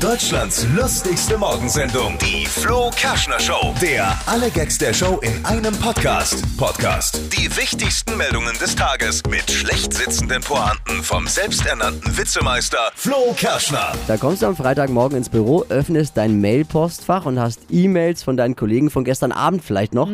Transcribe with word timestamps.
Deutschlands 0.00 0.66
lustigste 0.74 1.36
Morgensendung, 1.36 2.16
die 2.16 2.46
Flo 2.46 2.90
Kerschner 2.96 3.38
Show. 3.38 3.74
Der 3.82 4.18
alle 4.24 4.48
Gags 4.50 4.78
der 4.78 4.94
Show 4.94 5.20
in 5.20 5.44
einem 5.44 5.74
Podcast. 5.76 6.42
Podcast. 6.56 7.20
Die 7.36 7.54
wichtigsten 7.54 8.16
Meldungen 8.16 8.56
des 8.58 8.74
Tages 8.74 9.22
mit 9.28 9.50
schlecht 9.50 9.92
sitzenden 9.92 10.40
Pointen 10.40 11.02
vom 11.02 11.26
selbsternannten 11.26 12.16
Witzemeister 12.16 12.90
Flo 12.94 13.34
Kerschner. 13.36 13.92
Da 14.08 14.16
kommst 14.16 14.40
du 14.40 14.46
am 14.46 14.56
Freitagmorgen 14.56 15.18
ins 15.18 15.28
Büro, 15.28 15.66
öffnest 15.68 16.16
dein 16.16 16.40
Mail-Postfach 16.40 17.26
und 17.26 17.38
hast 17.38 17.60
E-Mails 17.68 18.22
von 18.22 18.38
deinen 18.38 18.56
Kollegen 18.56 18.88
von 18.88 19.04
gestern 19.04 19.32
Abend 19.32 19.62
vielleicht 19.62 19.92
noch. 19.92 20.08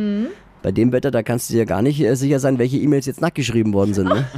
Bei 0.63 0.73
dem 0.73 0.93
Wetter, 0.93 1.11
da 1.11 1.23
kannst 1.23 1.51
du 1.51 1.55
dir 1.55 1.67
gar 1.67 1.83
nicht 1.83 2.01
äh, 2.01 2.15
sicher 2.17 2.41
sein, 2.41 2.59
welche 2.59 2.77
E-Mails 2.77 3.07
jetzt 3.07 3.21
nackt 3.21 3.37
geschrieben 3.37 3.73
worden 3.73 3.95
sind. 3.95 4.09
Ne? 4.09 4.27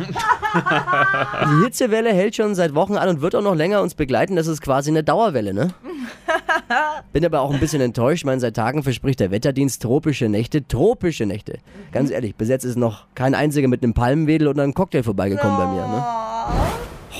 Die 0.55 1.65
Hitzewelle 1.65 2.13
hält 2.13 2.37
schon 2.37 2.55
seit 2.55 2.75
Wochen 2.75 2.97
an 2.97 3.09
und 3.09 3.21
wird 3.21 3.35
auch 3.35 3.43
noch 3.43 3.55
länger 3.55 3.83
uns 3.83 3.95
begleiten. 3.95 4.37
Das 4.37 4.47
ist 4.47 4.61
quasi 4.61 4.91
eine 4.91 5.03
Dauerwelle, 5.03 5.55
ne? 5.55 5.69
Bin 7.13 7.25
aber 7.25 7.41
auch 7.41 7.53
ein 7.53 7.61
bisschen 7.61 7.81
enttäuscht. 7.81 8.23
Ich 8.23 8.27
meine, 8.27 8.41
seit 8.41 8.57
Tagen 8.57 8.83
verspricht 8.83 9.21
der 9.21 9.31
Wetterdienst 9.31 9.83
tropische 9.83 10.29
Nächte. 10.29 10.67
Tropische 10.67 11.27
Nächte. 11.27 11.59
Ganz 11.93 12.11
ehrlich, 12.11 12.35
bis 12.35 12.49
jetzt 12.49 12.65
ist 12.65 12.77
noch 12.77 13.07
kein 13.15 13.35
einziger 13.35 13.69
mit 13.69 13.83
einem 13.83 13.95
Palmenwedel 13.95 14.49
oder 14.49 14.63
einem 14.63 14.75
Cocktail 14.75 15.03
vorbeigekommen 15.03 15.57
bei 15.57 15.67
mir. 15.67 15.87
Ne? 15.87 16.05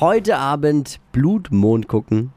Heute 0.01 0.39
Abend 0.39 1.01
Blutmond 1.11 1.89
gucken. 1.89 2.31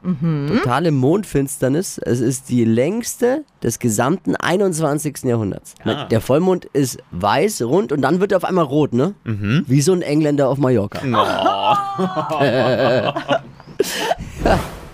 Totale 0.48 0.90
Mondfinsternis. 0.90 1.98
Es 1.98 2.18
ist 2.20 2.48
die 2.48 2.64
längste 2.64 3.44
des 3.62 3.78
gesamten 3.78 4.34
21. 4.34 5.22
Jahrhunderts. 5.24 5.74
Na, 5.84 6.06
Der 6.06 6.20
Vollmond 6.20 6.64
ist 6.66 6.98
weiß, 7.12 7.62
rund 7.62 7.92
und 7.92 8.02
dann 8.02 8.18
wird 8.18 8.32
er 8.32 8.38
auf 8.38 8.44
einmal 8.44 8.64
rot, 8.64 8.92
ne? 8.94 9.14
Wie 9.24 9.80
so 9.80 9.92
ein 9.92 10.02
Engländer 10.02 10.48
auf 10.48 10.58
Mallorca. 10.58 11.00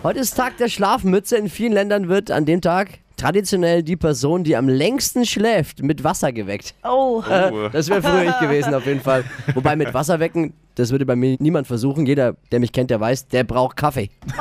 Heute 0.02 0.20
ist 0.20 0.36
Tag 0.36 0.58
der 0.58 0.68
Schlafmütze. 0.68 1.36
In 1.36 1.48
vielen 1.48 1.72
Ländern 1.72 2.08
wird 2.08 2.30
an 2.30 2.44
dem 2.44 2.60
Tag 2.60 2.98
traditionell 3.18 3.82
die 3.82 3.96
Person, 3.96 4.44
die 4.44 4.56
am 4.56 4.68
längsten 4.68 5.26
schläft, 5.26 5.82
mit 5.82 6.02
Wasser 6.04 6.32
geweckt. 6.32 6.74
Oh. 6.82 7.22
Äh, 7.28 7.68
Das 7.72 7.88
wäre 7.90 8.00
früher 8.02 8.24
ich 8.24 8.38
gewesen 8.40 8.74
auf 8.74 8.86
jeden 8.86 9.00
Fall. 9.00 9.24
Wobei 9.54 9.76
mit 9.76 9.92
Wasser 9.92 10.18
wecken, 10.20 10.54
das 10.76 10.90
würde 10.90 11.04
bei 11.04 11.16
mir 11.16 11.36
niemand 11.40 11.66
versuchen. 11.66 12.06
Jeder, 12.06 12.36
der 12.52 12.60
mich 12.60 12.72
kennt, 12.72 12.90
der 12.90 13.00
weiß, 13.00 13.28
der 13.28 13.44
braucht 13.44 13.76
Kaffee. 13.76 14.08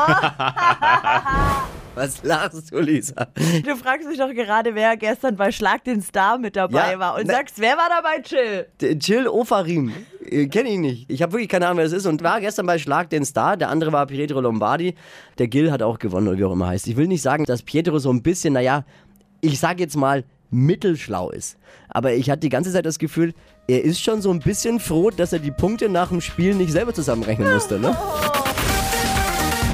Was 1.96 2.22
lachst 2.24 2.72
du, 2.72 2.80
Lisa? 2.80 3.26
Du 3.64 3.76
fragst 3.76 4.08
mich 4.08 4.20
doch 4.20 4.32
gerade, 4.32 4.76
wer 4.76 4.96
gestern 4.98 5.36
bei 5.36 5.52
Schlag 5.52 5.84
den 5.84 6.00
Star 6.04 6.38
mit 6.38 6.56
dabei 6.56 6.92
Ja, 6.92 7.00
war 7.00 7.16
und 7.16 7.26
ne- 7.26 7.34
sagst, 7.34 7.56
wer 7.60 7.76
war 7.76 7.90
dabei, 7.90 8.22
Chill? 8.22 8.68
Jill 9.00 9.28
Ofarim. 9.28 9.92
Äh, 10.30 10.48
Kenn 10.48 10.66
ich 10.66 10.78
nicht. 10.78 11.10
Ich 11.10 11.22
habe 11.22 11.34
wirklich 11.34 11.50
keine 11.50 11.66
Ahnung, 11.68 11.78
wer 11.78 11.86
das 11.86 11.94
ist. 11.94 12.06
Und 12.06 12.24
war 12.24 12.40
gestern 12.42 12.66
bei 12.66 12.78
Schlag 12.78 13.10
den 13.10 13.26
Star. 13.26 13.58
Der 13.58 13.70
andere 13.70 13.92
war 13.92 14.06
Pietro 14.06 14.42
Lombardi. 14.42 14.96
Der 15.38 15.48
Gil 15.48 15.72
hat 15.72 15.82
auch 15.82 16.00
gewonnen, 16.00 16.28
oder 16.28 16.38
wie 16.38 16.44
auch 16.46 16.54
immer 16.54 16.68
heißt. 16.68 16.88
Ich 16.88 16.98
will 16.98 17.08
nicht 17.08 17.22
sagen, 17.22 17.46
dass 17.46 17.64
Pietro 17.64 18.00
so 18.00 18.12
ein 18.12 18.22
bisschen, 18.22 18.54
naja, 18.54 18.86
ich 19.42 19.60
sag 19.60 19.80
jetzt 19.80 19.96
mal, 19.96 20.24
mittelschlau 20.50 21.30
ist. 21.30 21.58
Aber 21.90 22.14
ich 22.14 22.30
hatte 22.30 22.42
die 22.42 22.50
ganze 22.50 22.72
Zeit 22.72 22.86
das 22.86 23.00
Gefühl, 23.00 23.34
er 23.68 23.84
ist 23.84 24.02
schon 24.02 24.22
so 24.22 24.32
ein 24.32 24.40
bisschen 24.40 24.80
froh, 24.80 25.10
dass 25.10 25.34
er 25.34 25.40
die 25.40 25.52
Punkte 25.52 25.90
nach 25.90 26.10
dem 26.10 26.22
Spiel 26.22 26.56
nicht 26.56 26.72
selber 26.72 26.94
zusammenrechnen 26.94 27.54
musste, 27.54 27.80
ne? 27.80 27.96